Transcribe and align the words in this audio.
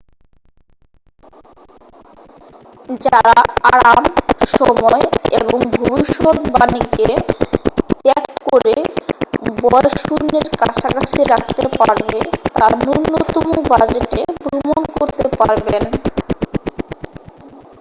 যাঁরা 3.01 3.37
আরাম 3.71 4.03
সময় 4.55 5.03
এবং 5.37 5.57
ভবিষ্যদ্বাণীকে 5.77 7.07
ত্যাগ 7.99 8.23
করে 8.47 8.75
ব্য়য় 9.57 9.87
শূন্যের 9.99 10.45
কাছাকাছি 10.59 11.19
রাখতে 11.31 11.63
পারবে 11.79 12.19
তা 12.55 12.65
ন্যূনতম 12.77 13.47
বাজেটে 13.69 14.21
ভ্রমণ 14.43 14.81
করতে 14.97 15.25
পারবেন 15.39 15.83